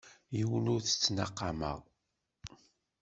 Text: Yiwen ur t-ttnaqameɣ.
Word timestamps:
Yiwen 0.35 0.71
ur 0.73 0.81
t-ttnaqameɣ. 0.81 1.77